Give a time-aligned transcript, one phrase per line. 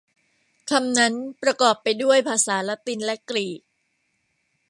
[0.69, 3.61] คำนั้นประกอบไปด้วยภาษาละตินและกรีก